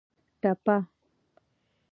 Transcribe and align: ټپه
ټپه 0.41 0.75